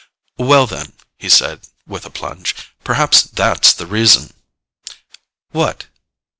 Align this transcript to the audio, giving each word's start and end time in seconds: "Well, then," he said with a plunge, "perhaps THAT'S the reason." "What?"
"Well, 0.39 0.65
then," 0.65 0.93
he 1.19 1.29
said 1.29 1.67
with 1.85 2.07
a 2.07 2.09
plunge, 2.09 2.55
"perhaps 2.83 3.21
THAT'S 3.21 3.73
the 3.75 3.85
reason." 3.85 4.33
"What?" 5.51 5.85